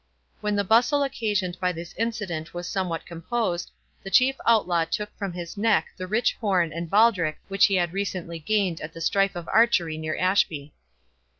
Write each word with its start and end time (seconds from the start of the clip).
When 0.39 0.55
the 0.55 0.63
bustle 0.63 1.03
occasioned 1.03 1.59
by 1.59 1.71
this 1.73 1.93
incident 1.95 2.55
was 2.55 2.67
somewhat 2.67 3.05
composed, 3.05 3.69
the 4.01 4.09
chief 4.09 4.35
Outlaw 4.47 4.85
took 4.85 5.15
from 5.15 5.33
his 5.33 5.57
neck 5.57 5.89
the 5.95 6.07
rich 6.07 6.33
horn 6.41 6.73
and 6.73 6.89
baldric 6.89 7.37
which 7.49 7.67
he 7.67 7.75
had 7.75 7.93
recently 7.93 8.39
gained 8.39 8.81
at 8.81 8.93
the 8.93 8.99
strife 9.01 9.35
of 9.35 9.47
archery 9.49 9.99
near 9.99 10.17
Ashby. 10.17 10.73